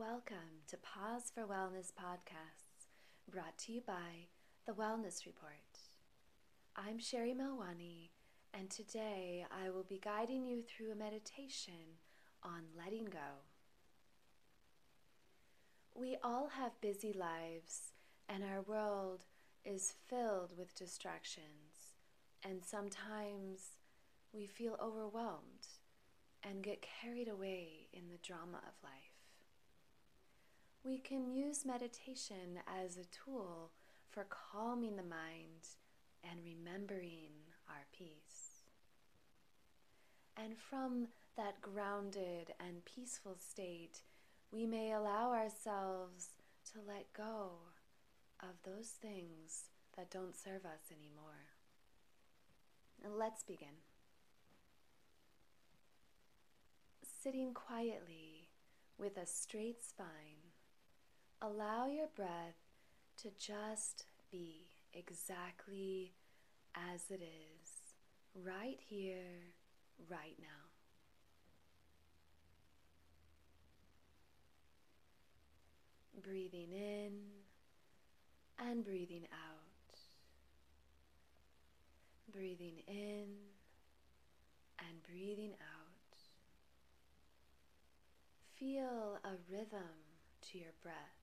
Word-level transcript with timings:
Welcome 0.00 0.64
to 0.68 0.78
Pause 0.78 1.30
for 1.34 1.42
Wellness 1.42 1.92
podcasts, 1.92 2.86
brought 3.30 3.58
to 3.58 3.72
you 3.72 3.82
by 3.86 4.28
The 4.64 4.72
Wellness 4.72 5.26
Report. 5.26 5.52
I'm 6.74 6.98
Sherry 6.98 7.34
Melwani, 7.34 8.08
and 8.54 8.70
today 8.70 9.44
I 9.50 9.68
will 9.68 9.82
be 9.82 10.00
guiding 10.02 10.46
you 10.46 10.62
through 10.62 10.92
a 10.92 10.94
meditation 10.94 11.98
on 12.42 12.62
letting 12.78 13.04
go. 13.04 13.44
We 15.94 16.16
all 16.24 16.48
have 16.48 16.80
busy 16.80 17.12
lives, 17.12 17.92
and 18.26 18.42
our 18.42 18.62
world 18.62 19.26
is 19.66 19.92
filled 20.08 20.56
with 20.56 20.74
distractions, 20.74 21.92
and 22.42 22.64
sometimes 22.64 23.72
we 24.32 24.46
feel 24.46 24.78
overwhelmed 24.82 25.68
and 26.42 26.62
get 26.62 26.86
carried 27.02 27.28
away 27.28 27.88
in 27.92 28.08
the 28.08 28.26
drama 28.26 28.62
of 28.66 28.82
life. 28.82 29.09
We 30.90 30.98
can 30.98 31.32
use 31.32 31.64
meditation 31.64 32.58
as 32.66 32.96
a 32.96 33.04
tool 33.04 33.70
for 34.08 34.26
calming 34.28 34.96
the 34.96 35.04
mind 35.04 35.68
and 36.28 36.40
remembering 36.44 37.30
our 37.68 37.86
peace. 37.96 38.64
And 40.36 40.58
from 40.58 41.06
that 41.36 41.60
grounded 41.60 42.54
and 42.58 42.84
peaceful 42.84 43.36
state, 43.38 44.00
we 44.50 44.66
may 44.66 44.90
allow 44.90 45.30
ourselves 45.30 46.30
to 46.72 46.80
let 46.84 47.12
go 47.12 47.50
of 48.40 48.56
those 48.64 48.88
things 48.88 49.66
that 49.96 50.10
don't 50.10 50.34
serve 50.34 50.64
us 50.64 50.90
anymore. 50.90 51.54
And 53.04 53.16
let's 53.16 53.44
begin. 53.44 53.78
Sitting 57.22 57.54
quietly 57.54 58.48
with 58.98 59.16
a 59.16 59.24
straight 59.24 59.84
spine 59.84 60.49
Allow 61.42 61.86
your 61.86 62.08
breath 62.14 62.58
to 63.22 63.30
just 63.38 64.04
be 64.30 64.66
exactly 64.92 66.12
as 66.74 67.10
it 67.10 67.22
is, 67.22 67.70
right 68.34 68.78
here, 68.78 69.54
right 70.10 70.36
now. 70.38 70.46
Breathing 76.22 76.72
in 76.72 77.12
and 78.58 78.84
breathing 78.84 79.26
out. 79.32 79.98
Breathing 82.30 82.82
in 82.86 83.28
and 84.78 85.02
breathing 85.08 85.52
out. 85.52 86.18
Feel 88.58 89.18
a 89.24 89.30
rhythm 89.50 89.96
to 90.50 90.58
your 90.58 90.72
breath. 90.82 91.19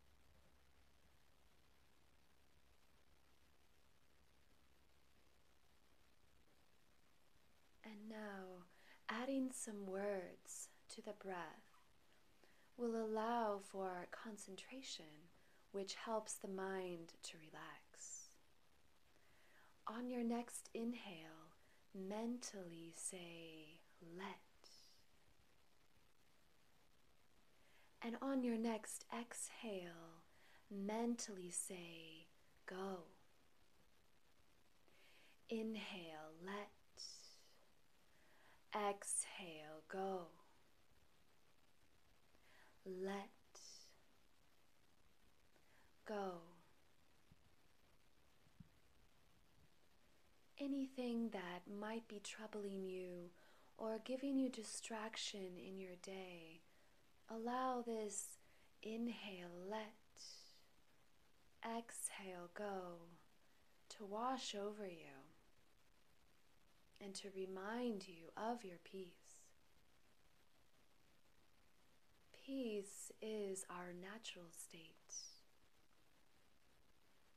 And 7.98 8.09
now, 8.09 8.66
adding 9.09 9.50
some 9.52 9.88
words 9.88 10.70
to 10.94 11.02
the 11.02 11.14
breath 11.14 11.81
will 12.78 12.95
allow 12.95 13.59
for 13.64 14.08
concentration, 14.12 15.06
which 15.72 15.95
helps 15.95 16.34
the 16.34 16.48
mind 16.48 17.14
to 17.23 17.38
relax. 17.38 18.28
On 19.88 20.09
your 20.09 20.23
next 20.23 20.70
inhale, 20.73 21.56
mentally 21.95 22.94
say, 22.95 23.80
let. 24.16 24.70
And 28.04 28.17
on 28.22 28.44
your 28.44 28.58
next 28.58 29.06
exhale, 29.17 30.22
mentally 30.70 31.50
say, 31.50 32.28
go. 32.67 33.06
Inhale. 35.50 36.27
Exhale, 38.77 39.82
go. 39.92 40.27
Let 42.86 43.30
go. 46.08 46.42
Anything 50.60 51.30
that 51.30 51.61
might 51.80 52.08
be 52.08 52.21
troubling 52.23 52.83
you 52.83 53.32
or 53.77 53.99
giving 54.04 54.38
you 54.38 54.49
distraction 54.49 55.58
in 55.58 55.80
your 55.80 55.95
day, 56.04 56.61
allow 57.30 57.83
this 57.86 58.38
inhale, 58.83 59.49
let, 59.70 59.95
exhale, 61.65 62.49
go 62.54 62.99
to 63.89 64.05
wash 64.05 64.55
over 64.55 64.86
you 64.86 65.17
and 67.03 67.13
to 67.15 67.30
remind 67.35 68.08
you 68.08 68.31
of 68.35 68.63
your 68.63 68.77
peace. 68.83 69.43
Peace 72.45 73.11
is 73.21 73.65
our 73.69 73.93
natural 73.93 74.47
state. 74.52 74.93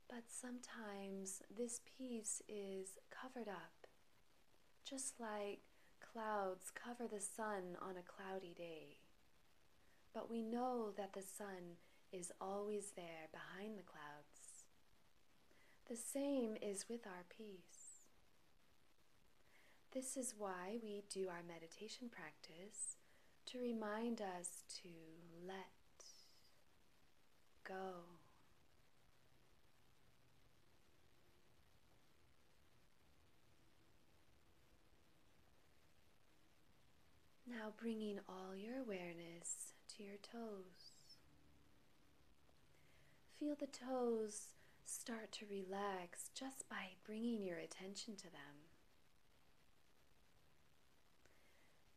But 0.09 0.25
sometimes 0.28 1.43
this 1.56 1.81
peace 1.98 2.43
is 2.48 2.98
covered 3.10 3.48
up, 3.48 3.87
just 4.84 5.21
like 5.21 5.60
clouds 6.00 6.72
cover 6.75 7.09
the 7.09 7.21
sun 7.21 7.77
on 7.81 7.97
a 7.97 8.03
cloudy 8.03 8.54
day. 8.56 8.98
But 10.15 10.31
we 10.31 10.42
know 10.42 10.91
that 10.97 11.12
the 11.12 11.22
sun 11.22 11.78
is 12.12 12.32
always 12.41 12.92
there 12.97 13.28
behind 13.32 13.78
the 13.78 13.82
clouds. 13.82 14.65
The 15.88 15.97
same 15.97 16.56
is 16.60 16.87
with 16.88 17.06
our 17.06 17.25
peace. 17.28 17.80
This 19.93 20.17
is 20.17 20.34
why 20.39 20.78
we 20.81 21.03
do 21.12 21.28
our 21.28 21.43
meditation 21.47 22.09
practice 22.09 22.97
to 23.47 23.59
remind 23.59 24.21
us 24.21 24.62
to 24.83 24.89
let 25.45 25.67
go. 27.67 28.05
Now 37.49 37.72
bringing 37.77 38.21
all 38.28 38.55
your 38.55 38.78
awareness 38.78 39.72
to 39.97 40.05
your 40.05 40.19
toes. 40.22 40.93
Feel 43.41 43.57
the 43.59 43.67
toes 43.67 44.51
start 44.84 45.33
to 45.33 45.47
relax 45.51 46.31
just 46.33 46.69
by 46.69 46.95
bringing 47.05 47.43
your 47.43 47.59
attention 47.59 48.15
to 48.15 48.31
them. 48.31 48.59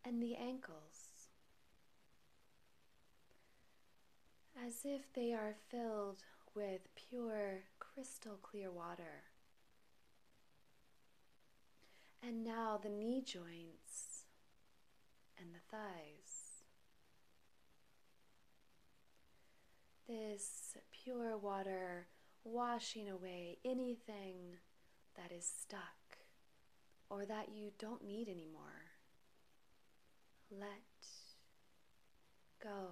And 0.05 0.21
the 0.21 0.35
ankles, 0.35 1.29
as 4.65 4.81
if 4.83 5.13
they 5.13 5.33
are 5.33 5.55
filled 5.69 6.23
with 6.55 6.81
pure 6.95 7.63
crystal 7.79 8.37
clear 8.41 8.71
water. 8.71 9.23
And 12.21 12.43
now 12.43 12.79
the 12.81 12.89
knee 12.89 13.21
joints 13.25 14.23
and 15.39 15.49
the 15.53 15.59
thighs. 15.69 16.63
This 20.07 20.77
pure 20.91 21.37
water 21.37 22.07
washing 22.43 23.09
away 23.09 23.57
anything 23.65 24.57
that 25.15 25.31
is 25.31 25.45
stuck 25.45 26.17
or 27.09 27.25
that 27.25 27.49
you 27.53 27.71
don't 27.77 28.05
need 28.05 28.27
anymore 28.27 28.92
let 30.59 30.81
go. 32.61 32.89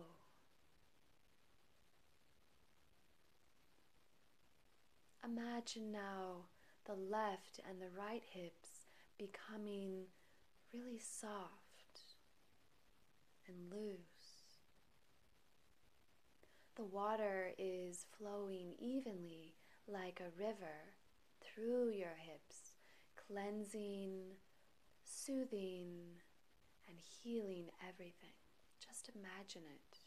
Imagine 5.23 5.91
now 5.91 6.45
the 6.85 6.93
left 6.93 7.59
and 7.69 7.79
the 7.79 7.95
right 7.97 8.23
hips 8.31 8.87
becoming 9.17 10.05
really 10.73 10.99
soft 10.99 12.15
and 13.47 13.71
loose. 13.71 14.31
The 16.75 16.83
water 16.83 17.51
is 17.57 18.05
flowing 18.17 18.73
evenly 18.79 19.53
like 19.87 20.19
a 20.19 20.41
river 20.41 20.95
through 21.41 21.91
your 21.91 22.15
hips, 22.17 22.71
cleansing, 23.27 24.37
soothing, 25.03 26.21
and 26.91 26.99
healing 26.99 27.69
everything. 27.87 28.35
Just 28.85 29.09
imagine 29.15 29.63
it. 29.65 29.99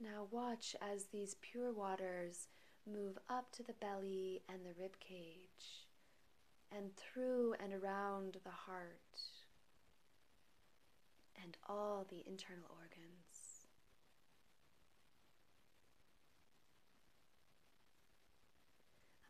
Now 0.00 0.26
watch 0.30 0.74
as 0.82 1.06
these 1.06 1.36
pure 1.40 1.72
waters 1.72 2.48
move 2.90 3.18
up 3.30 3.52
to 3.52 3.62
the 3.62 3.72
belly 3.74 4.42
and 4.48 4.58
the 4.64 4.74
rib 4.80 4.98
cage 4.98 5.86
and 6.76 6.90
through 6.96 7.54
and 7.62 7.72
around 7.72 8.38
the 8.44 8.50
heart 8.50 9.20
and 11.42 11.56
all 11.68 12.04
the 12.08 12.24
internal 12.26 12.70
organs. 12.70 13.66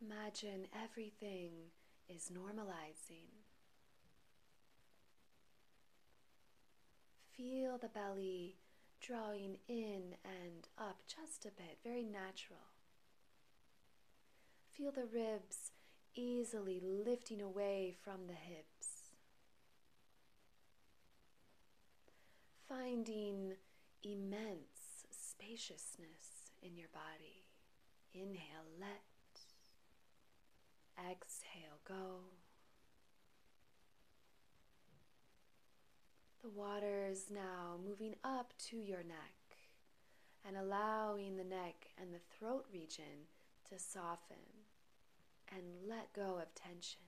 Imagine 0.01 0.67
everything 0.85 1.51
is 2.09 2.31
normalizing. 2.33 3.46
Feel 7.37 7.77
the 7.77 7.89
belly 7.89 8.57
drawing 9.01 9.59
in 9.69 10.15
and 10.25 10.69
up 10.79 11.01
just 11.07 11.45
a 11.45 11.51
bit, 11.51 11.79
very 11.85 12.03
natural. 12.03 12.71
Feel 14.71 14.91
the 14.91 15.05
ribs 15.05 15.73
easily 16.15 16.81
lifting 16.81 17.43
away 17.43 17.95
from 18.03 18.27
the 18.27 18.33
hips. 18.33 19.13
Finding 22.69 23.53
immense 24.03 25.05
spaciousness 25.11 26.53
in 26.63 26.77
your 26.77 26.89
body. 26.93 27.45
Inhale, 28.15 28.67
let. 28.81 29.03
Exhale, 30.99 31.81
go. 31.87 32.21
The 36.47 36.61
water 36.61 37.05
is 37.11 37.25
now 37.29 37.75
moving 37.85 38.15
up 38.23 38.53
to 38.69 38.77
your 38.77 39.03
neck 39.03 39.59
and 40.47 40.57
allowing 40.57 41.37
the 41.37 41.43
neck 41.43 41.89
and 42.01 42.15
the 42.15 42.21
throat 42.39 42.67
region 42.73 43.27
to 43.69 43.81
soften 43.81 44.37
and 45.51 45.89
let 45.89 46.13
go 46.13 46.39
of 46.41 46.55
tension. 46.55 47.01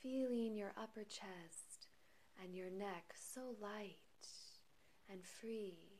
Feeling 0.00 0.56
your 0.56 0.72
upper 0.80 1.02
chest 1.02 1.88
and 2.40 2.54
your 2.54 2.70
neck 2.70 3.14
so 3.16 3.56
light 3.60 3.96
and 5.10 5.24
free. 5.24 5.97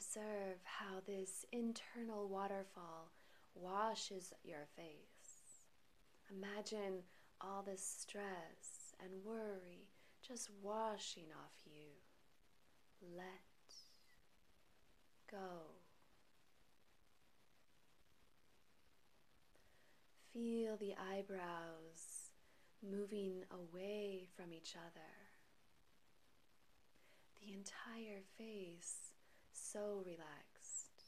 Observe 0.00 0.56
how 0.64 1.00
this 1.06 1.44
internal 1.52 2.26
waterfall 2.26 3.10
washes 3.54 4.32
your 4.42 4.66
face. 4.74 5.60
Imagine 6.34 7.02
all 7.38 7.62
the 7.62 7.76
stress 7.76 8.94
and 8.98 9.10
worry 9.22 9.90
just 10.26 10.48
washing 10.62 11.26
off 11.38 11.52
you. 11.66 11.90
Let 13.14 13.26
go. 15.30 15.74
Feel 20.32 20.78
the 20.78 20.94
eyebrows 21.12 22.30
moving 22.82 23.42
away 23.50 24.28
from 24.34 24.54
each 24.54 24.76
other. 24.76 25.12
The 27.42 27.52
entire 27.52 28.22
face 28.38 29.09
so 29.72 30.02
relaxed. 30.04 31.04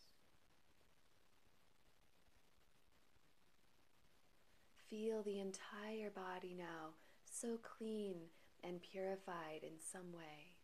Feel 4.88 5.22
the 5.22 5.40
entire 5.40 6.10
body 6.10 6.54
now 6.56 6.94
so 7.24 7.58
clean 7.62 8.16
and 8.62 8.82
purified 8.82 9.62
in 9.62 9.80
some 9.80 10.12
way. 10.12 10.58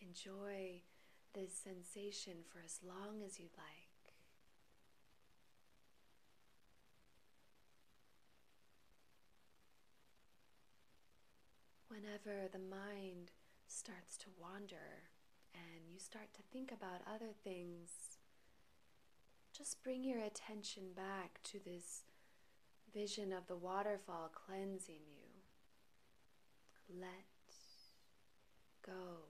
Enjoy 0.00 0.80
this 1.34 1.52
sensation 1.52 2.36
for 2.50 2.60
as 2.64 2.78
long 2.86 3.22
as 3.26 3.38
you'd 3.38 3.56
like. 3.58 3.85
Whenever 11.96 12.46
the 12.52 12.58
mind 12.58 13.30
starts 13.66 14.18
to 14.18 14.26
wander 14.38 15.08
and 15.54 15.88
you 15.90 15.98
start 15.98 16.26
to 16.34 16.42
think 16.52 16.70
about 16.70 17.00
other 17.10 17.32
things, 17.42 18.18
just 19.56 19.82
bring 19.82 20.04
your 20.04 20.18
attention 20.18 20.92
back 20.94 21.40
to 21.42 21.58
this 21.64 22.02
vision 22.92 23.32
of 23.32 23.46
the 23.46 23.56
waterfall 23.56 24.30
cleansing 24.34 25.06
you. 25.08 25.30
Let 27.00 27.08
go. 28.84 29.24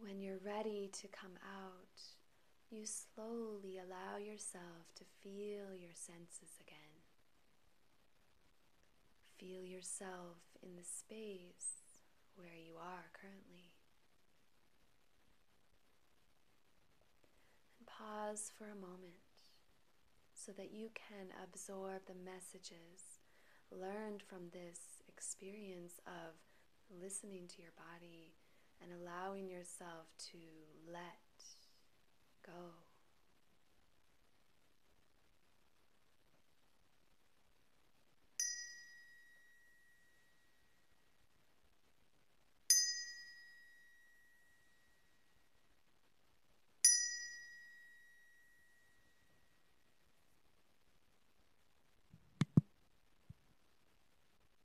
When 0.00 0.20
you're 0.20 0.40
ready 0.44 0.90
to 1.00 1.06
come 1.06 1.38
out, 1.44 2.00
you 2.70 2.84
slowly 2.86 3.78
allow 3.78 4.18
yourself 4.18 4.92
to 4.96 5.04
feel 5.22 5.76
your 5.78 5.94
senses 5.94 6.58
again. 6.60 6.87
Feel 9.48 9.64
yourself 9.64 10.44
in 10.62 10.76
the 10.76 10.84
space 10.84 11.96
where 12.36 12.52
you 12.52 12.76
are 12.76 13.08
currently. 13.16 13.72
And 17.80 17.88
pause 17.88 18.52
for 18.58 18.64
a 18.64 18.76
moment 18.76 19.24
so 20.34 20.52
that 20.52 20.70
you 20.70 20.90
can 20.92 21.32
absorb 21.42 22.04
the 22.04 22.12
messages 22.12 23.24
learned 23.72 24.20
from 24.20 24.52
this 24.52 25.00
experience 25.08 25.98
of 26.06 26.36
listening 27.00 27.48
to 27.48 27.62
your 27.62 27.72
body 27.72 28.36
and 28.82 28.92
allowing 28.92 29.48
yourself 29.48 30.12
to 30.28 30.36
let 30.92 31.24
go. 32.44 32.87